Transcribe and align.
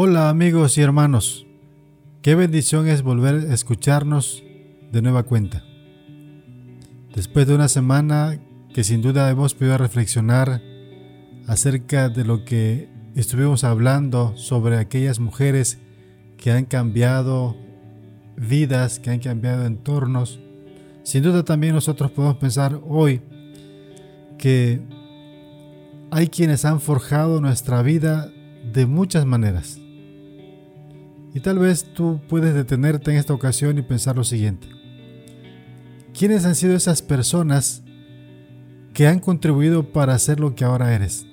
Hola 0.00 0.28
amigos 0.28 0.78
y 0.78 0.80
hermanos, 0.80 1.44
qué 2.22 2.36
bendición 2.36 2.86
es 2.86 3.02
volver 3.02 3.50
a 3.50 3.52
escucharnos 3.52 4.44
de 4.92 5.02
nueva 5.02 5.24
cuenta. 5.24 5.64
Después 7.16 7.48
de 7.48 7.56
una 7.56 7.66
semana 7.66 8.38
que 8.72 8.84
sin 8.84 9.02
duda 9.02 9.28
hemos 9.28 9.54
podido 9.54 9.76
reflexionar 9.76 10.62
acerca 11.48 12.10
de 12.10 12.24
lo 12.24 12.44
que 12.44 12.88
estuvimos 13.16 13.64
hablando 13.64 14.36
sobre 14.36 14.78
aquellas 14.78 15.18
mujeres 15.18 15.80
que 16.36 16.52
han 16.52 16.66
cambiado 16.66 17.56
vidas, 18.36 19.00
que 19.00 19.10
han 19.10 19.18
cambiado 19.18 19.66
entornos, 19.66 20.38
sin 21.02 21.24
duda 21.24 21.42
también 21.42 21.74
nosotros 21.74 22.12
podemos 22.12 22.36
pensar 22.36 22.80
hoy 22.86 23.20
que 24.38 24.80
hay 26.12 26.28
quienes 26.28 26.64
han 26.64 26.80
forjado 26.80 27.40
nuestra 27.40 27.82
vida 27.82 28.30
de 28.72 28.86
muchas 28.86 29.26
maneras. 29.26 29.80
Y 31.34 31.40
tal 31.40 31.58
vez 31.58 31.84
tú 31.94 32.20
puedes 32.28 32.54
detenerte 32.54 33.10
en 33.10 33.18
esta 33.18 33.34
ocasión 33.34 33.78
y 33.78 33.82
pensar 33.82 34.16
lo 34.16 34.24
siguiente. 34.24 34.68
¿Quiénes 36.18 36.44
han 36.44 36.54
sido 36.54 36.74
esas 36.74 37.02
personas 37.02 37.82
que 38.94 39.06
han 39.06 39.20
contribuido 39.20 39.92
para 39.92 40.18
ser 40.18 40.40
lo 40.40 40.54
que 40.54 40.64
ahora 40.64 40.94
eres? 40.94 41.26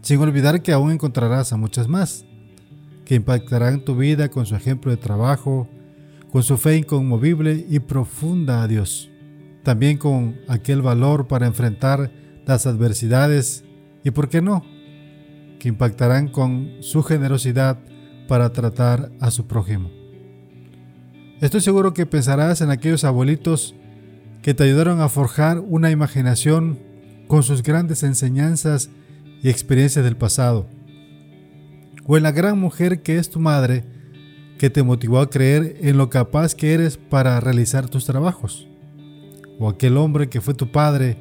Sin 0.00 0.20
olvidar 0.20 0.62
que 0.62 0.72
aún 0.72 0.92
encontrarás 0.92 1.52
a 1.52 1.56
muchas 1.56 1.88
más, 1.88 2.24
que 3.04 3.16
impactarán 3.16 3.84
tu 3.84 3.96
vida 3.96 4.30
con 4.30 4.46
su 4.46 4.54
ejemplo 4.54 4.90
de 4.90 4.96
trabajo, 4.96 5.68
con 6.30 6.42
su 6.42 6.56
fe 6.56 6.76
inconmovible 6.76 7.66
y 7.68 7.80
profunda 7.80 8.62
a 8.62 8.68
Dios, 8.68 9.10
también 9.64 9.98
con 9.98 10.40
aquel 10.48 10.80
valor 10.80 11.28
para 11.28 11.46
enfrentar 11.46 12.10
las 12.46 12.66
adversidades 12.66 13.64
y, 14.02 14.12
por 14.12 14.28
qué 14.28 14.40
no, 14.40 14.64
que 15.58 15.68
impactarán 15.68 16.28
con 16.28 16.78
su 16.80 17.02
generosidad 17.02 17.78
para 18.28 18.52
tratar 18.52 19.10
a 19.20 19.30
su 19.30 19.46
prójimo. 19.46 19.90
Estoy 21.40 21.60
seguro 21.60 21.92
que 21.92 22.06
pensarás 22.06 22.60
en 22.60 22.70
aquellos 22.70 23.04
abuelitos 23.04 23.74
que 24.42 24.54
te 24.54 24.64
ayudaron 24.64 25.00
a 25.00 25.08
forjar 25.08 25.60
una 25.60 25.90
imaginación 25.90 26.78
con 27.26 27.42
sus 27.42 27.62
grandes 27.62 28.02
enseñanzas 28.02 28.90
y 29.42 29.48
experiencias 29.48 30.04
del 30.04 30.16
pasado. 30.16 30.68
O 32.06 32.16
en 32.16 32.22
la 32.22 32.32
gran 32.32 32.58
mujer 32.58 33.02
que 33.02 33.18
es 33.18 33.30
tu 33.30 33.40
madre, 33.40 33.84
que 34.58 34.70
te 34.70 34.82
motivó 34.82 35.18
a 35.18 35.30
creer 35.30 35.76
en 35.80 35.96
lo 35.96 36.10
capaz 36.10 36.54
que 36.54 36.74
eres 36.74 36.96
para 36.96 37.40
realizar 37.40 37.88
tus 37.88 38.04
trabajos. 38.04 38.68
O 39.58 39.68
aquel 39.68 39.96
hombre 39.96 40.28
que 40.28 40.40
fue 40.40 40.54
tu 40.54 40.70
padre, 40.70 41.16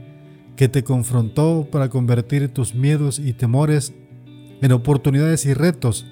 que 0.56 0.68
te 0.68 0.84
confrontó 0.84 1.68
para 1.72 1.90
convertir 1.90 2.50
tus 2.50 2.76
miedos 2.76 3.18
y 3.18 3.34
temores 3.34 3.94
en 4.62 4.72
oportunidades 4.72 5.46
y 5.46 5.54
retos 5.54 6.06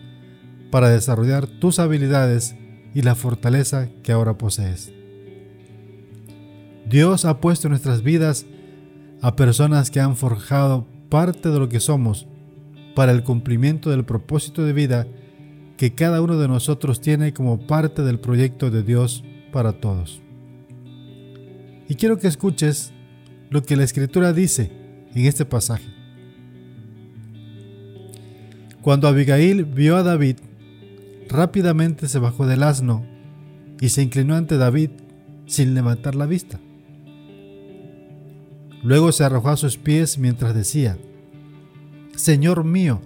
para 0.71 0.89
desarrollar 0.89 1.47
tus 1.47 1.79
habilidades 1.79 2.55
y 2.93 3.01
la 3.01 3.15
fortaleza 3.15 3.89
que 4.03 4.11
ahora 4.11 4.37
posees. 4.37 4.93
Dios 6.87 7.25
ha 7.25 7.39
puesto 7.39 7.67
en 7.67 7.71
nuestras 7.71 8.01
vidas 8.01 8.45
a 9.21 9.35
personas 9.35 9.91
que 9.91 9.99
han 9.99 10.15
forjado 10.15 10.87
parte 11.09 11.49
de 11.49 11.59
lo 11.59 11.69
que 11.69 11.79
somos 11.79 12.27
para 12.95 13.11
el 13.11 13.23
cumplimiento 13.23 13.89
del 13.89 14.05
propósito 14.05 14.63
de 14.63 14.73
vida 14.73 15.07
que 15.77 15.93
cada 15.93 16.21
uno 16.21 16.37
de 16.37 16.47
nosotros 16.47 16.99
tiene 16.99 17.33
como 17.33 17.65
parte 17.67 18.03
del 18.03 18.19
proyecto 18.19 18.69
de 18.69 18.83
Dios 18.83 19.23
para 19.51 19.73
todos. 19.73 20.21
Y 21.87 21.95
quiero 21.95 22.19
que 22.19 22.27
escuches 22.27 22.91
lo 23.49 23.63
que 23.63 23.75
la 23.75 23.83
escritura 23.83 24.33
dice 24.33 24.71
en 25.15 25.25
este 25.25 25.45
pasaje. 25.45 25.87
Cuando 28.81 29.07
Abigail 29.07 29.65
vio 29.65 29.95
a 29.95 30.03
David, 30.03 30.37
rápidamente 31.29 32.07
se 32.07 32.19
bajó 32.19 32.47
del 32.47 32.63
asno 32.63 33.05
y 33.79 33.89
se 33.89 34.01
inclinó 34.01 34.35
ante 34.35 34.57
David 34.57 34.89
sin 35.45 35.73
levantar 35.73 36.15
la 36.15 36.25
vista. 36.25 36.59
Luego 38.83 39.11
se 39.11 39.23
arrojó 39.23 39.49
a 39.49 39.57
sus 39.57 39.77
pies 39.77 40.17
mientras 40.17 40.55
decía, 40.55 40.97
Señor 42.15 42.63
mío, 42.63 43.01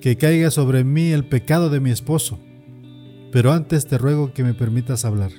que 0.00 0.16
caiga 0.16 0.50
sobre 0.50 0.84
mí 0.84 1.10
el 1.10 1.24
pecado 1.24 1.70
de 1.70 1.80
mi 1.80 1.90
esposo, 1.90 2.38
pero 3.30 3.52
antes 3.52 3.86
te 3.86 3.98
ruego 3.98 4.32
que 4.32 4.44
me 4.44 4.54
permitas 4.54 5.04
hablar. 5.04 5.30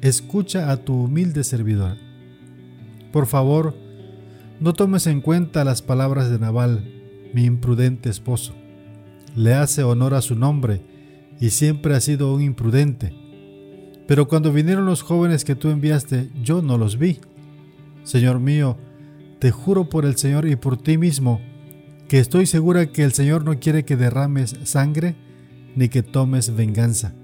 Escucha 0.00 0.70
a 0.70 0.78
tu 0.78 1.04
humilde 1.04 1.44
servidor. 1.44 1.96
Por 3.12 3.26
favor, 3.26 3.76
no 4.60 4.72
tomes 4.72 5.06
en 5.06 5.20
cuenta 5.20 5.64
las 5.64 5.82
palabras 5.82 6.30
de 6.30 6.38
Nabal, 6.38 6.84
mi 7.34 7.44
imprudente 7.44 8.08
esposo. 8.08 8.54
Le 9.36 9.54
hace 9.54 9.82
honor 9.82 10.14
a 10.14 10.22
su 10.22 10.34
nombre 10.34 10.97
y 11.40 11.50
siempre 11.50 11.94
ha 11.94 12.00
sido 12.00 12.34
un 12.34 12.42
imprudente. 12.42 13.14
Pero 14.06 14.26
cuando 14.26 14.52
vinieron 14.52 14.86
los 14.86 15.02
jóvenes 15.02 15.44
que 15.44 15.54
tú 15.54 15.68
enviaste, 15.68 16.30
yo 16.42 16.62
no 16.62 16.78
los 16.78 16.98
vi. 16.98 17.20
Señor 18.04 18.40
mío, 18.40 18.78
te 19.38 19.50
juro 19.50 19.88
por 19.88 20.04
el 20.04 20.16
Señor 20.16 20.48
y 20.48 20.56
por 20.56 20.76
ti 20.78 20.98
mismo, 20.98 21.40
que 22.08 22.18
estoy 22.18 22.46
segura 22.46 22.86
que 22.86 23.04
el 23.04 23.12
Señor 23.12 23.44
no 23.44 23.60
quiere 23.60 23.84
que 23.84 23.96
derrames 23.96 24.56
sangre 24.64 25.14
ni 25.76 25.88
que 25.88 26.02
tomes 26.02 26.56
venganza. 26.56 27.14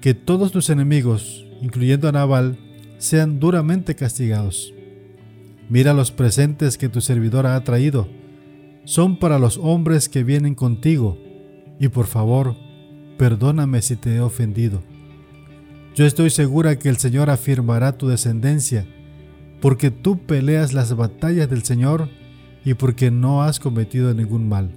Que 0.00 0.14
todos 0.14 0.52
tus 0.52 0.70
enemigos, 0.70 1.44
incluyendo 1.60 2.08
a 2.08 2.12
Nabal, 2.12 2.58
sean 2.98 3.40
duramente 3.40 3.96
castigados. 3.96 4.72
Mira 5.68 5.94
los 5.94 6.12
presentes 6.12 6.78
que 6.78 6.88
tu 6.88 7.00
servidor 7.00 7.46
ha 7.46 7.62
traído. 7.64 8.08
Son 8.84 9.18
para 9.18 9.40
los 9.40 9.58
hombres 9.58 10.08
que 10.08 10.22
vienen 10.22 10.54
contigo. 10.54 11.18
Y 11.80 11.88
por 11.88 12.06
favor, 12.06 12.56
perdóname 13.16 13.82
si 13.82 13.96
te 13.96 14.16
he 14.16 14.20
ofendido. 14.20 14.82
Yo 15.94 16.04
estoy 16.04 16.30
segura 16.30 16.78
que 16.78 16.88
el 16.88 16.98
Señor 16.98 17.30
afirmará 17.30 17.96
tu 17.96 18.08
descendencia, 18.08 18.86
porque 19.60 19.90
tú 19.90 20.18
peleas 20.18 20.72
las 20.72 20.94
batallas 20.94 21.48
del 21.48 21.62
Señor 21.64 22.08
y 22.64 22.74
porque 22.74 23.10
no 23.10 23.42
has 23.42 23.58
cometido 23.58 24.12
ningún 24.12 24.48
mal. 24.48 24.70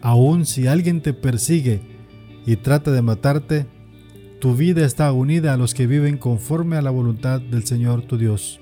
Aun 0.00 0.46
si 0.46 0.66
alguien 0.66 1.00
te 1.00 1.12
persigue 1.12 1.80
y 2.46 2.56
trata 2.56 2.90
de 2.90 3.02
matarte, 3.02 3.66
tu 4.40 4.54
vida 4.54 4.84
está 4.84 5.12
unida 5.12 5.52
a 5.52 5.56
los 5.56 5.74
que 5.74 5.86
viven 5.86 6.18
conforme 6.18 6.76
a 6.76 6.82
la 6.82 6.90
voluntad 6.90 7.40
del 7.40 7.64
Señor 7.64 8.02
tu 8.02 8.18
Dios. 8.18 8.60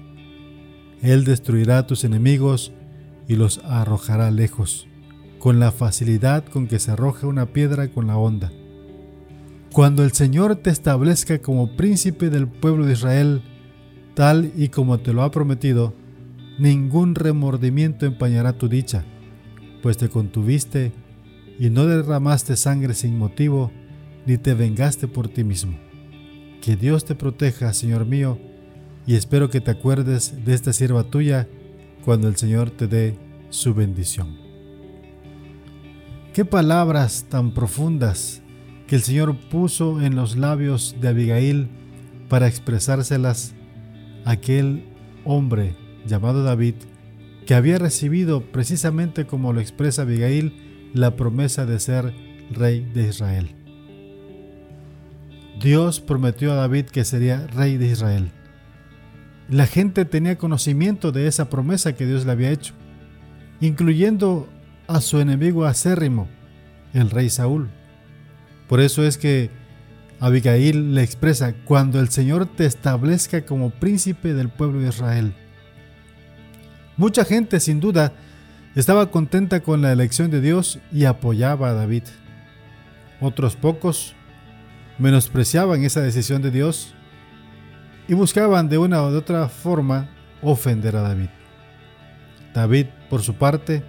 Él 1.02 1.24
destruirá 1.24 1.78
a 1.78 1.86
tus 1.86 2.04
enemigos 2.04 2.72
y 3.28 3.36
los 3.36 3.58
arrojará 3.64 4.30
lejos 4.30 4.88
con 5.46 5.60
la 5.60 5.70
facilidad 5.70 6.44
con 6.44 6.66
que 6.66 6.80
se 6.80 6.90
arroja 6.90 7.28
una 7.28 7.46
piedra 7.46 7.86
con 7.86 8.08
la 8.08 8.16
onda. 8.16 8.50
Cuando 9.72 10.02
el 10.02 10.10
Señor 10.10 10.56
te 10.56 10.70
establezca 10.70 11.38
como 11.38 11.76
príncipe 11.76 12.30
del 12.30 12.48
pueblo 12.48 12.84
de 12.84 12.94
Israel, 12.94 13.42
tal 14.14 14.50
y 14.56 14.70
como 14.70 14.98
te 14.98 15.12
lo 15.12 15.22
ha 15.22 15.30
prometido, 15.30 15.94
ningún 16.58 17.14
remordimiento 17.14 18.06
empañará 18.06 18.54
tu 18.54 18.68
dicha, 18.68 19.04
pues 19.84 19.96
te 19.96 20.08
contuviste 20.08 20.90
y 21.60 21.70
no 21.70 21.86
derramaste 21.86 22.56
sangre 22.56 22.94
sin 22.94 23.16
motivo, 23.16 23.70
ni 24.26 24.38
te 24.38 24.52
vengaste 24.52 25.06
por 25.06 25.28
ti 25.28 25.44
mismo. 25.44 25.78
Que 26.60 26.74
Dios 26.74 27.04
te 27.04 27.14
proteja, 27.14 27.72
Señor 27.72 28.04
mío, 28.04 28.36
y 29.06 29.14
espero 29.14 29.48
que 29.48 29.60
te 29.60 29.70
acuerdes 29.70 30.44
de 30.44 30.54
esta 30.54 30.72
sierva 30.72 31.04
tuya 31.04 31.46
cuando 32.04 32.26
el 32.26 32.34
Señor 32.34 32.72
te 32.72 32.88
dé 32.88 33.16
su 33.50 33.74
bendición. 33.74 34.45
Qué 36.36 36.44
palabras 36.44 37.24
tan 37.30 37.52
profundas 37.52 38.42
que 38.86 38.96
el 38.96 39.00
Señor 39.00 39.38
puso 39.48 40.02
en 40.02 40.16
los 40.16 40.36
labios 40.36 40.94
de 41.00 41.08
Abigail 41.08 41.70
para 42.28 42.46
expresárselas 42.46 43.54
a 44.26 44.32
aquel 44.32 44.84
hombre 45.24 45.76
llamado 46.06 46.44
David 46.44 46.74
que 47.46 47.54
había 47.54 47.78
recibido 47.78 48.42
precisamente 48.52 49.24
como 49.24 49.54
lo 49.54 49.62
expresa 49.62 50.02
Abigail 50.02 50.90
la 50.92 51.16
promesa 51.16 51.64
de 51.64 51.80
ser 51.80 52.12
rey 52.50 52.86
de 52.92 53.08
Israel. 53.08 53.54
Dios 55.58 56.00
prometió 56.00 56.52
a 56.52 56.56
David 56.56 56.84
que 56.84 57.06
sería 57.06 57.46
rey 57.46 57.78
de 57.78 57.86
Israel. 57.86 58.30
La 59.48 59.66
gente 59.66 60.04
tenía 60.04 60.36
conocimiento 60.36 61.12
de 61.12 61.28
esa 61.28 61.48
promesa 61.48 61.94
que 61.94 62.04
Dios 62.04 62.26
le 62.26 62.32
había 62.32 62.50
hecho, 62.50 62.74
incluyendo 63.62 64.50
a 64.86 65.00
su 65.00 65.20
enemigo 65.20 65.64
acérrimo, 65.64 66.28
el 66.92 67.10
rey 67.10 67.30
Saúl. 67.30 67.68
Por 68.68 68.80
eso 68.80 69.04
es 69.04 69.18
que 69.18 69.50
Abigail 70.20 70.94
le 70.94 71.02
expresa, 71.02 71.54
cuando 71.64 72.00
el 72.00 72.08
Señor 72.08 72.46
te 72.46 72.64
establezca 72.66 73.44
como 73.44 73.70
príncipe 73.70 74.34
del 74.34 74.48
pueblo 74.48 74.80
de 74.80 74.88
Israel. 74.88 75.34
Mucha 76.96 77.24
gente 77.24 77.60
sin 77.60 77.80
duda 77.80 78.12
estaba 78.74 79.10
contenta 79.10 79.60
con 79.60 79.82
la 79.82 79.92
elección 79.92 80.30
de 80.30 80.40
Dios 80.40 80.78
y 80.92 81.04
apoyaba 81.04 81.70
a 81.70 81.74
David. 81.74 82.04
Otros 83.20 83.56
pocos 83.56 84.14
menospreciaban 84.98 85.84
esa 85.84 86.00
decisión 86.00 86.40
de 86.40 86.50
Dios 86.50 86.94
y 88.08 88.14
buscaban 88.14 88.68
de 88.68 88.78
una 88.78 89.02
u 89.02 89.06
otra 89.16 89.48
forma 89.48 90.08
ofender 90.42 90.96
a 90.96 91.02
David. 91.02 91.28
David, 92.54 92.86
por 93.10 93.22
su 93.22 93.34
parte, 93.34 93.82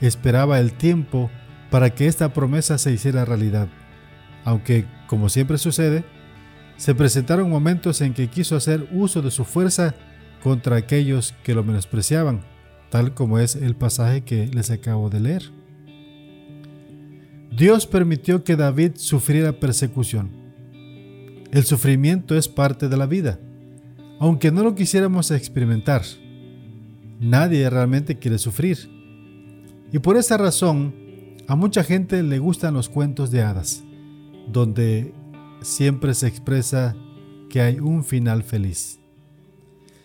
esperaba 0.00 0.58
el 0.60 0.72
tiempo 0.72 1.30
para 1.70 1.90
que 1.90 2.06
esta 2.06 2.32
promesa 2.32 2.78
se 2.78 2.92
hiciera 2.92 3.24
realidad, 3.24 3.68
aunque, 4.44 4.86
como 5.06 5.28
siempre 5.28 5.58
sucede, 5.58 6.04
se 6.76 6.94
presentaron 6.94 7.50
momentos 7.50 8.00
en 8.00 8.14
que 8.14 8.28
quiso 8.28 8.56
hacer 8.56 8.88
uso 8.92 9.22
de 9.22 9.30
su 9.30 9.44
fuerza 9.44 9.94
contra 10.42 10.76
aquellos 10.76 11.34
que 11.44 11.54
lo 11.54 11.62
menospreciaban, 11.62 12.40
tal 12.88 13.14
como 13.14 13.38
es 13.38 13.54
el 13.54 13.76
pasaje 13.76 14.22
que 14.22 14.46
les 14.48 14.70
acabo 14.70 15.10
de 15.10 15.20
leer. 15.20 15.42
Dios 17.56 17.86
permitió 17.86 18.44
que 18.44 18.56
David 18.56 18.92
sufriera 18.94 19.52
persecución. 19.52 20.30
El 21.52 21.64
sufrimiento 21.64 22.36
es 22.36 22.48
parte 22.48 22.88
de 22.88 22.96
la 22.96 23.06
vida, 23.06 23.38
aunque 24.18 24.50
no 24.50 24.62
lo 24.62 24.74
quisiéramos 24.74 25.30
experimentar. 25.30 26.02
Nadie 27.18 27.68
realmente 27.68 28.18
quiere 28.18 28.38
sufrir. 28.38 28.99
Y 29.92 29.98
por 29.98 30.16
esa 30.16 30.36
razón, 30.36 30.94
a 31.48 31.56
mucha 31.56 31.82
gente 31.82 32.22
le 32.22 32.38
gustan 32.38 32.74
los 32.74 32.88
cuentos 32.88 33.30
de 33.30 33.42
hadas, 33.42 33.82
donde 34.48 35.12
siempre 35.62 36.14
se 36.14 36.28
expresa 36.28 36.96
que 37.48 37.60
hay 37.60 37.80
un 37.80 38.04
final 38.04 38.42
feliz. 38.42 39.00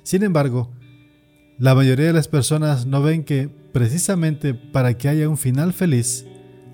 Sin 0.04 0.24
embargo, 0.24 0.72
la 1.58 1.76
mayoría 1.76 2.08
de 2.08 2.14
las 2.14 2.28
personas 2.28 2.86
no 2.86 3.02
ven 3.02 3.24
que 3.24 3.48
precisamente 3.48 4.54
para 4.54 4.98
que 4.98 5.10
haya 5.10 5.30
un 5.30 5.38
final 5.38 5.74
feliz, 5.74 6.26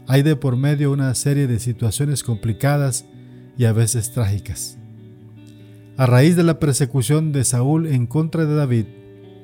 hay 0.07 0.23
de 0.23 0.35
por 0.35 0.55
medio 0.55 0.91
una 0.91 1.13
serie 1.15 1.47
de 1.47 1.59
situaciones 1.59 2.23
complicadas 2.23 3.05
y 3.57 3.65
a 3.65 3.73
veces 3.73 4.11
trágicas. 4.11 4.77
A 5.97 6.05
raíz 6.05 6.35
de 6.35 6.43
la 6.43 6.59
persecución 6.59 7.31
de 7.31 7.43
Saúl 7.43 7.87
en 7.87 8.07
contra 8.07 8.45
de 8.45 8.55
David, 8.55 8.85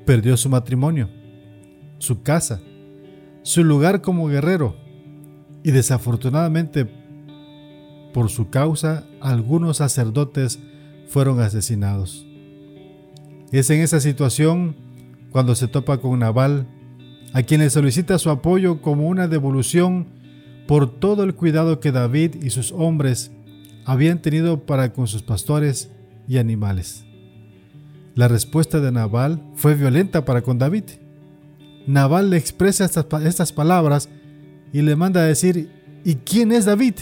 perdió 0.06 0.38
su 0.38 0.50
matrimonio, 0.50 1.10
su 2.00 2.24
casa, 2.24 2.62
su 3.47 3.63
lugar 3.63 4.01
como 4.01 4.27
guerrero 4.27 4.75
y 5.63 5.71
desafortunadamente 5.71 6.85
por 8.13 8.29
su 8.29 8.49
causa 8.49 9.05
algunos 9.21 9.77
sacerdotes 9.77 10.59
fueron 11.07 11.39
asesinados. 11.39 12.27
Es 13.53 13.69
en 13.69 13.79
esa 13.79 14.01
situación 14.01 14.75
cuando 15.31 15.55
se 15.55 15.69
topa 15.69 15.99
con 15.99 16.19
Nabal, 16.19 16.67
a 17.31 17.41
quien 17.41 17.61
le 17.61 17.69
solicita 17.69 18.17
su 18.17 18.31
apoyo 18.31 18.81
como 18.81 19.07
una 19.07 19.29
devolución 19.29 20.07
por 20.67 20.99
todo 20.99 21.23
el 21.23 21.33
cuidado 21.33 21.79
que 21.79 21.94
David 21.94 22.44
y 22.44 22.49
sus 22.49 22.73
hombres 22.73 23.31
habían 23.85 24.21
tenido 24.21 24.65
para 24.65 24.91
con 24.91 25.07
sus 25.07 25.23
pastores 25.23 25.89
y 26.27 26.38
animales. 26.38 27.05
La 28.13 28.27
respuesta 28.27 28.81
de 28.81 28.91
Nabal 28.91 29.41
fue 29.55 29.75
violenta 29.75 30.25
para 30.25 30.41
con 30.41 30.57
David. 30.57 31.06
Nabal 31.88 32.30
le 32.30 32.38
expresa 32.38 32.86
estas, 32.86 33.06
estas 33.24 33.54
palabras 33.54 34.10
y 34.74 34.81
le 34.81 34.95
manda 34.95 35.22
a 35.22 35.25
decir, 35.25 35.69
¿y 36.04 36.16
quién 36.16 36.51
es 36.51 36.66
David? 36.66 36.95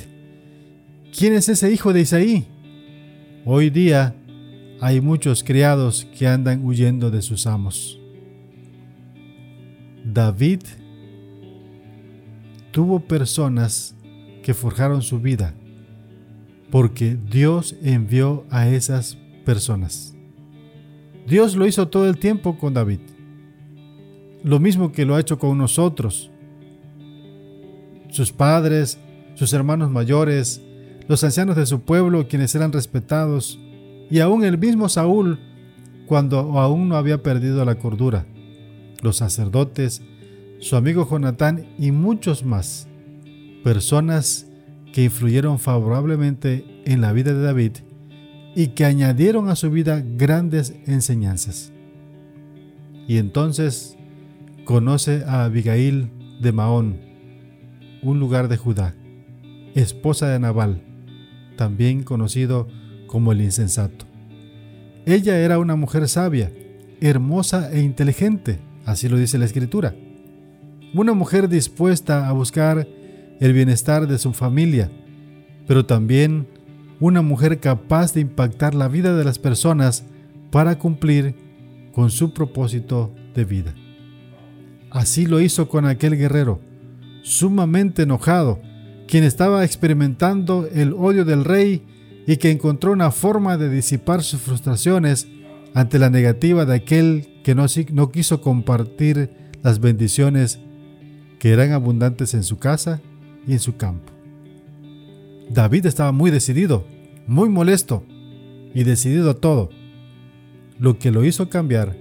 ¿Quién 1.17 1.33
es 1.33 1.49
ese 1.49 1.71
hijo 1.71 1.91
de 1.91 2.01
Isaí? 2.01 2.47
Hoy 3.45 3.69
día 3.69 4.15
hay 4.79 5.01
muchos 5.01 5.43
criados 5.43 6.07
que 6.17 6.27
andan 6.27 6.63
huyendo 6.63 7.09
de 7.09 7.21
sus 7.21 7.47
amos. 7.47 7.99
David 10.03 10.61
tuvo 12.71 12.99
personas 12.99 13.95
que 14.43 14.53
forjaron 14.53 15.01
su 15.01 15.19
vida 15.19 15.55
porque 16.69 17.17
Dios 17.31 17.75
envió 17.81 18.45
a 18.49 18.67
esas 18.67 19.17
personas. 19.45 20.13
Dios 21.25 21.55
lo 21.55 21.65
hizo 21.65 21.87
todo 21.87 22.07
el 22.07 22.17
tiempo 22.17 22.57
con 22.59 22.73
David. 22.73 22.99
Lo 24.45 24.59
mismo 24.59 24.91
que 24.91 25.05
lo 25.05 25.15
ha 25.15 25.19
hecho 25.19 25.39
con 25.39 25.57
nosotros. 25.57 26.29
Sus 28.11 28.31
padres, 28.31 28.99
sus 29.33 29.51
hermanos 29.53 29.89
mayores, 29.89 30.61
los 31.07 31.23
ancianos 31.23 31.55
de 31.55 31.65
su 31.65 31.81
pueblo, 31.81 32.27
quienes 32.27 32.53
eran 32.53 32.71
respetados, 32.71 33.59
y 34.11 34.19
aún 34.19 34.43
el 34.43 34.59
mismo 34.59 34.87
Saúl, 34.87 35.39
cuando 36.05 36.59
aún 36.59 36.89
no 36.89 36.95
había 36.95 37.23
perdido 37.23 37.65
la 37.65 37.73
cordura, 37.73 38.27
los 39.01 39.17
sacerdotes, 39.17 40.03
su 40.59 40.75
amigo 40.75 41.09
Jonatán 41.09 41.65
y 41.79 41.91
muchos 41.91 42.45
más, 42.45 42.87
personas 43.63 44.45
que 44.93 45.05
influyeron 45.05 45.57
favorablemente 45.57 46.83
en 46.85 47.01
la 47.01 47.13
vida 47.13 47.33
de 47.33 47.41
David 47.41 47.71
y 48.55 48.67
que 48.67 48.85
añadieron 48.85 49.49
a 49.49 49.55
su 49.55 49.71
vida 49.71 50.03
grandes 50.05 50.75
enseñanzas. 50.85 51.73
Y 53.07 53.17
entonces 53.17 53.97
conoce 54.65 55.23
a 55.25 55.45
Abigail 55.45 56.11
de 56.41 56.51
Maón, 56.51 56.97
un 58.03 58.19
lugar 58.19 58.49
de 58.49 58.57
Judá, 58.57 58.93
esposa 59.73 60.27
de 60.27 60.39
Nabal, 60.39 60.81
también 61.55 62.03
conocido 62.03 62.67
como 63.07 63.31
el 63.31 63.41
insensato. 63.41 64.05
Ella 65.05 65.39
era 65.39 65.59
una 65.59 65.77
mujer 65.77 66.09
sabia, 66.09 66.51
hermosa 66.99 67.71
e 67.71 67.79
inteligente, 67.81 68.59
así 68.85 69.07
lo 69.07 69.17
dice 69.17 69.37
la 69.37 69.45
escritura 69.45 69.95
una 70.99 71.13
mujer 71.13 71.49
dispuesta 71.49 72.29
a 72.29 72.31
buscar 72.31 72.87
el 73.41 73.53
bienestar 73.53 74.07
de 74.07 74.17
su 74.17 74.31
familia, 74.31 74.89
pero 75.67 75.85
también 75.85 76.47
una 77.01 77.21
mujer 77.21 77.59
capaz 77.59 78.13
de 78.13 78.21
impactar 78.21 78.73
la 78.73 78.87
vida 78.87 79.13
de 79.13 79.25
las 79.25 79.37
personas 79.37 80.05
para 80.51 80.79
cumplir 80.79 81.35
con 81.91 82.11
su 82.11 82.33
propósito 82.33 83.13
de 83.33 83.43
vida. 83.43 83.75
Así 84.95 85.25
lo 85.25 85.41
hizo 85.41 85.67
con 85.67 85.85
aquel 85.85 86.17
guerrero, 86.17 86.61
sumamente 87.21 88.03
enojado, 88.03 88.61
quien 89.09 89.25
estaba 89.25 89.65
experimentando 89.65 90.69
el 90.73 90.93
odio 90.93 91.25
del 91.25 91.43
rey 91.43 91.83
y 92.25 92.37
que 92.37 92.49
encontró 92.49 92.93
una 92.93 93.11
forma 93.11 93.57
de 93.57 93.69
disipar 93.69 94.23
sus 94.23 94.39
frustraciones 94.39 95.27
ante 95.73 95.99
la 95.99 96.09
negativa 96.09 96.63
de 96.63 96.75
aquel 96.75 97.41
que 97.43 97.55
no, 97.55 97.67
quiso 98.09 98.39
compartir 98.39 99.31
las 99.61 99.81
bendiciones 99.81 100.59
que 101.39 101.51
eran 101.51 101.73
abundantes 101.73 102.33
en 102.33 102.43
su 102.43 102.57
casa 102.57 103.01
y 103.45 103.51
en 103.51 103.59
su 103.59 103.75
campo. 103.75 104.13
David 105.49 105.87
estaba 105.87 106.13
muy 106.13 106.31
decidido, 106.31 106.87
muy 107.27 107.49
molesto 107.49 108.05
y 108.73 108.85
decidido 108.85 109.31
a 109.31 109.33
todo. 109.41 109.71
Lo 110.79 110.97
que 110.99 111.11
lo 111.11 111.25
hizo 111.25 111.49
cambiar 111.49 111.97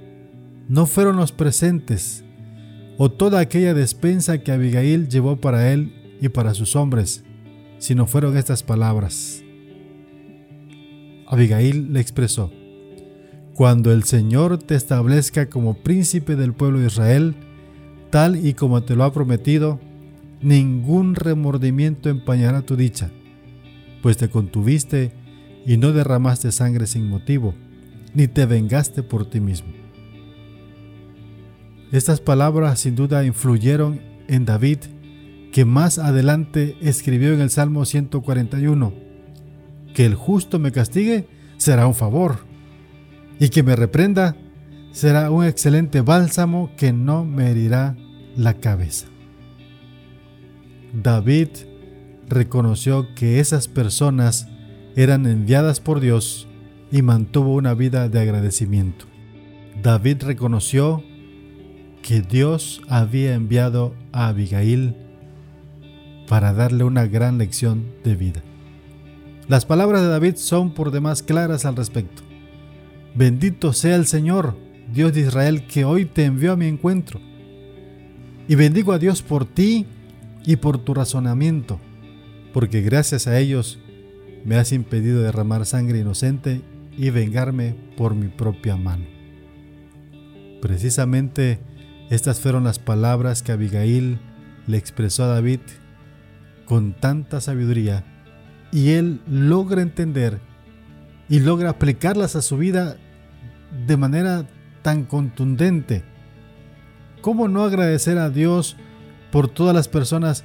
no 0.69 0.87
fueron 0.87 1.17
los 1.17 1.33
presentes 1.33 2.24
o 2.97 3.11
toda 3.11 3.41
aquella 3.41 3.75
despensa 3.75 4.39
que 4.39 4.53
Abigail 4.53 5.09
llevó 5.09 5.37
para 5.37 5.73
él 5.73 5.93
y 6.21 6.29
para 6.29 6.55
sus 6.55 6.77
hombres, 6.77 7.25
sino 7.79 8.07
fueron 8.07 8.37
estas 8.37 8.63
palabras. 8.63 9.43
Abigail 11.27 11.93
le 11.93 12.01
expresó, 12.01 12.53
Cuando 13.55 13.93
el 13.93 14.05
Señor 14.05 14.59
te 14.59 14.75
establezca 14.75 15.51
como 15.51 15.75
príncipe 15.75 16.37
del 16.37 16.53
pueblo 16.53 16.81
de 16.81 16.87
Israel, 16.87 17.35
tal 18.11 18.47
y 18.47 18.55
como 18.55 18.83
te 18.85 18.95
lo 18.95 19.05
ha 19.05 19.13
prometido, 19.13 19.81
ningún 20.41 21.15
remordimiento 21.15 22.11
empañará 22.11 22.63
tu 22.63 22.77
dicha, 22.77 23.11
pues 24.03 24.17
te 24.17 24.29
contuviste 24.29 25.13
y 25.67 25.79
no 25.79 25.93
derramaste 25.93 26.53
sangre 26.53 26.87
sin 26.87 27.09
motivo, 27.09 27.55
ni 28.15 28.29
te 28.29 28.47
vengaste 28.47 29.03
por 29.03 29.29
ti 29.29 29.41
mismo. 29.41 29.74
Estas 31.95 32.21
palabras 32.21 32.81
sin 32.81 32.97
duda 32.97 33.25
influyeron 33.25 34.01
en 34.27 34.45
David, 34.45 34.79
que 35.53 35.65
más 35.65 36.01
adelante 36.01 36.77
escribió 36.81 37.33
en 37.33 37.41
el 37.41 37.51
Salmo 37.51 37.85
141, 37.85 38.93
que 39.95 40.05
el 40.05 40.17
justo 40.17 40.59
me 40.59 40.73
castigue 40.73 41.29
será 41.57 41.87
un 41.87 41.95
favor, 41.95 42.39
y 43.39 43.51
que 43.51 43.63
me 43.63 43.77
reprenda 43.77 44.37
será 44.91 45.31
un 45.31 45.45
excelente 45.45 46.01
bálsamo 46.01 46.73
que 46.77 46.93
no 46.93 47.25
me 47.25 47.53
herirá 47.53 47.97
la 48.35 48.55
cabeza. 48.55 49.07
David 50.93 51.51
reconoció 52.29 53.15
que 53.15 53.39
esas 53.39 53.69
personas 53.69 54.49
eran 54.97 55.27
enviadas 55.27 55.79
por 55.79 56.01
Dios 56.01 56.49
y 56.91 57.03
mantuvo 57.03 57.55
una 57.55 57.73
vida 57.75 58.09
de 58.09 58.19
agradecimiento. 58.19 59.05
David 59.81 60.25
reconoció 60.25 61.05
que 62.05 62.21
Dios 62.21 62.83
había 62.91 63.33
enviado 63.33 63.95
a 64.13 64.29
Abigail 64.29 64.95
para 66.29 66.53
darle 66.53 66.85
una 66.85 67.07
gran 67.07 67.39
lección 67.39 67.87
de 68.05 68.15
vida. 68.15 68.43
Las 69.49 69.65
palabras 69.65 70.03
de 70.03 70.09
David 70.09 70.35
son 70.37 70.75
por 70.75 70.91
demás 70.91 71.23
claras 71.23 71.65
al 71.65 71.77
respecto. 71.77 72.23
Bendito 73.15 73.73
sea 73.73 73.97
el 73.97 74.05
Señor, 74.05 74.55
Dios 74.93 75.15
de 75.15 75.23
Israel, 75.23 75.67
que 75.67 75.87
hoy 75.87 76.05
te 76.05 76.27
envió 76.27 76.53
a 76.53 76.57
mi 76.57 76.67
encuentro 76.67 77.21
y 78.49 78.55
bendigo 78.55 78.93
a 78.93 78.99
Dios 78.99 79.23
por 79.23 79.47
ti 79.47 79.87
y 80.45 80.57
por 80.57 80.77
tu 80.77 80.93
razonamiento, 80.93 81.81
porque 82.53 82.83
gracias 82.83 83.27
a 83.27 83.39
ellos 83.39 83.79
me 84.45 84.57
has 84.57 84.73
impedido 84.73 85.23
derramar 85.23 85.65
sangre 85.65 86.01
inocente 86.01 86.61
y 86.99 87.09
vengarme 87.09 87.75
por 87.97 88.15
mi 88.15 88.29
propia 88.29 88.77
mano. 88.77 89.07
Precisamente 90.61 91.61
estas 92.15 92.41
fueron 92.41 92.65
las 92.65 92.79
palabras 92.79 93.43
que 93.43 93.53
Abigail 93.53 94.19
le 94.67 94.77
expresó 94.77 95.25
a 95.25 95.29
David 95.29 95.61
con 96.65 96.93
tanta 96.93 97.41
sabiduría 97.41 98.05
y 98.73 98.91
él 98.91 99.21
logra 99.29 99.83
entender 99.83 100.41
y 101.29 101.41
logra 101.41 101.71
aplicarlas 101.71 102.37
a 102.37 102.43
su 102.43 102.57
vida 102.57 102.97
de 103.87 103.97
manera 103.97 104.47
tan 104.83 105.05
contundente. 105.05 106.05
¿Cómo 107.21 107.49
no 107.49 107.63
agradecer 107.63 108.19
a 108.19 108.31
Dios 108.31 108.77
por 109.33 109.49
todas 109.49 109.75
las 109.75 109.89
personas 109.89 110.45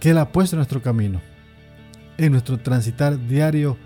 que 0.00 0.10
Él 0.10 0.18
ha 0.18 0.32
puesto 0.32 0.56
en 0.56 0.58
nuestro 0.58 0.82
camino, 0.82 1.20
en 2.16 2.32
nuestro 2.32 2.58
transitar 2.58 3.26
diario 3.26 3.76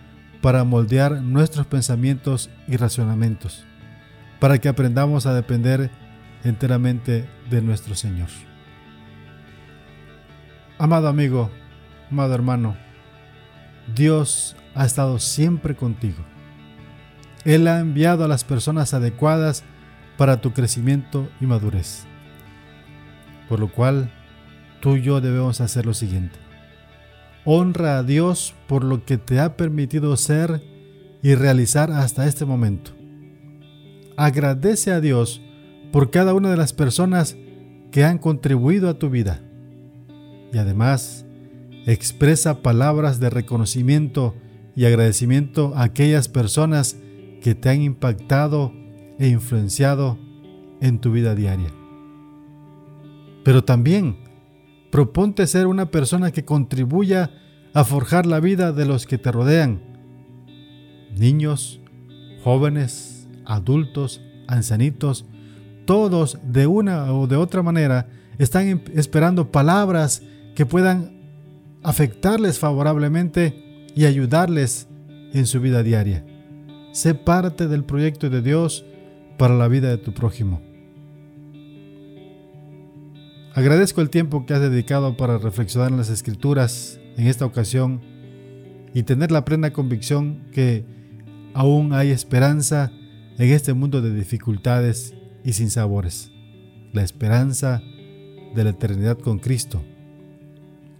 para 0.41 0.65
moldear 0.65 1.23
nuestros 1.23 1.67
pensamientos 1.67 2.51
y 2.67 2.77
razonamientos, 2.77 3.65
para 4.41 4.59
que 4.59 4.69
aprendamos 4.69 5.27
a 5.27 5.35
depender 5.35 5.91
enteramente 6.45 7.29
de 7.51 7.63
nuestro 7.63 7.95
Señor? 7.95 8.29
Amado 10.79 11.09
amigo, 11.09 11.51
amado 12.11 12.35
hermano, 12.35 12.77
Dios 13.95 14.57
ha 14.75 14.85
estado 14.85 15.19
siempre 15.19 15.77
contigo. 15.77 16.25
Él 17.45 17.67
ha 17.69 17.81
enviado 17.81 18.25
a 18.25 18.29
las 18.29 18.45
personas 18.45 18.95
adecuadas 18.95 19.65
para 20.17 20.41
tu 20.41 20.53
crecimiento 20.53 21.29
y 21.41 21.47
madurez. 21.47 22.05
Por 23.49 23.61
lo 23.61 23.71
cual, 23.71 24.11
tú 24.81 24.97
y 24.97 25.03
yo 25.03 25.21
debemos 25.21 25.61
hacer 25.61 25.85
lo 25.85 25.95
siguiente. 25.95 26.39
Honra 27.45 27.99
a 27.99 28.03
Dios 28.03 28.55
por 28.69 28.85
lo 28.85 29.05
que 29.05 29.19
te 29.19 29.41
ha 29.41 29.57
permitido 29.57 30.17
ser 30.17 30.63
y 31.23 31.35
realizar 31.35 31.91
hasta 31.91 32.27
este 32.27 32.45
momento. 32.45 32.93
Agradece 34.17 34.93
a 34.93 35.01
Dios 35.01 35.41
por 35.93 36.11
cada 36.11 36.35
una 36.35 36.51
de 36.51 36.57
las 36.57 36.73
personas 36.73 37.37
que 37.91 38.05
han 38.05 38.19
contribuido 38.19 38.89
a 38.89 38.99
tu 38.99 39.11
vida. 39.11 39.43
Y 40.53 40.59
además, 40.59 41.27
expresa 41.87 42.63
palabras 42.63 43.21
de 43.21 43.31
reconocimiento 43.31 44.35
y 44.75 44.87
agradecimiento 44.87 45.73
a 45.77 45.85
aquellas 45.85 46.29
personas 46.29 46.97
que 47.43 47.55
te 47.55 47.69
han 47.69 47.83
impactado 47.83 48.73
e 49.19 49.29
influenciado 49.29 50.19
en 50.81 50.99
tu 50.99 51.13
vida 51.13 51.35
diaria. 51.35 51.71
Pero 53.45 53.65
también 53.65 54.17
proponte 54.91 55.47
ser 55.47 55.67
una 55.67 55.91
persona 55.91 56.31
que 56.33 56.45
contribuya 56.45 57.31
a 57.75 57.85
forjar 57.85 58.27
la 58.27 58.41
vida 58.41 58.73
de 58.73 58.87
los 58.87 59.07
que 59.07 59.19
te 59.19 59.33
rodean. 59.33 59.83
Niños, 61.17 61.81
jóvenes, 62.43 63.29
adultos, 63.45 64.21
ancianitos, 64.49 65.27
todos 65.85 66.39
de 66.43 66.67
una 66.67 67.13
o 67.13 67.27
de 67.27 67.37
otra 67.37 67.63
manera 67.63 68.09
están 68.39 68.83
esperando 68.95 69.51
palabras 69.51 70.23
que 70.55 70.67
puedan 70.67 71.23
afectarles 71.83 72.59
favorablemente 72.59 73.89
y 73.95 74.07
ayudarles 74.07 74.89
en 75.33 75.47
su 75.47 75.61
vida 75.61 75.83
diaria. 75.83 76.25
Sé 76.93 77.15
parte 77.15 77.69
del 77.69 77.85
proyecto 77.85 78.31
de 78.31 78.43
Dios 78.43 78.85
para 79.39 79.55
la 79.55 79.69
vida 79.69 79.89
de 79.89 79.99
tu 79.99 80.13
prójimo. 80.13 80.61
Agradezco 83.55 84.01
el 84.01 84.11
tiempo 84.11 84.47
que 84.47 84.55
has 84.55 84.61
dedicado 84.61 85.17
para 85.17 85.39
reflexionar 85.39 85.91
en 85.91 85.99
las 85.99 86.09
escrituras 86.09 86.99
en 87.17 87.27
esta 87.27 87.45
ocasión 87.45 88.01
y 88.95 89.03
tener 89.03 89.31
la 89.31 89.45
plena 89.45 89.73
convicción 89.73 90.45
que 90.53 90.85
aún 91.55 91.93
hay 91.93 92.11
esperanza 92.11 92.91
en 93.39 93.51
este 93.51 93.75
mundo 93.75 94.01
de 94.01 94.15
dificultades 94.15 95.15
y 95.45 95.53
sin 95.55 95.71
sabores. 95.71 96.31
La 96.93 97.03
esperanza 97.03 97.83
de 98.55 98.65
la 98.65 98.71
eternidad 98.71 99.19
con 99.19 99.39
Cristo 99.39 99.83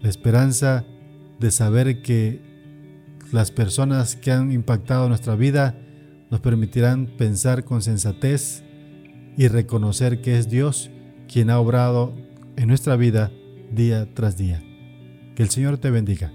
la 0.03 0.09
esperanza 0.09 0.85
de 1.39 1.51
saber 1.53 2.03
que 2.03 2.41
las 3.31 3.51
personas 3.51 4.17
que 4.17 4.33
han 4.33 4.51
impactado 4.51 5.09
nuestra 5.09 5.37
vida 5.37 5.77
nos 6.31 6.41
permitirán 6.41 7.07
pensar 7.07 7.65
con 7.65 7.83
sensatez 7.83 8.65
y 9.37 9.47
reconocer 9.49 10.21
que 10.21 10.39
es 10.39 10.49
Dios 10.49 10.91
quien 11.33 11.51
ha 11.51 11.59
obrado 11.59 12.15
en 12.57 12.69
nuestra 12.69 12.97
vida 12.97 13.31
día 13.73 14.13
tras 14.13 14.37
día. 14.37 14.61
Que 15.37 15.45
el 15.45 15.51
Señor 15.51 15.79
te 15.79 15.91
bendiga. 15.91 16.33